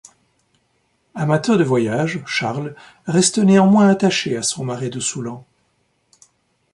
Amateur 1.13 1.59
de 1.59 1.63
voyages, 1.63 2.23
Charles 2.25 2.73
reste 3.05 3.37
néanmoins 3.37 3.87
attaché 3.87 4.35
à 4.35 4.41
son 4.41 4.65
marais 4.65 4.89
de 4.89 4.99
Soullans. 4.99 5.45